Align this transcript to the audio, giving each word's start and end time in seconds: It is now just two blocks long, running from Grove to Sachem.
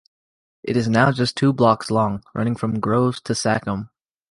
It 0.63 0.75
is 0.75 0.89
now 0.89 1.11
just 1.11 1.35
two 1.37 1.53
blocks 1.53 1.91
long, 1.91 2.23
running 2.33 2.55
from 2.55 2.79
Grove 2.79 3.23
to 3.25 3.35
Sachem. 3.35 3.91